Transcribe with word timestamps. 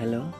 Hello. 0.00 0.30